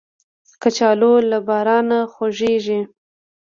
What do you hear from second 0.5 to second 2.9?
کچالو له بارانه خوښیږي